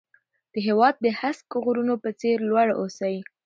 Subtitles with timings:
[0.53, 3.15] د هېواد د هسک غرونو په څېر لوړ اوسئ.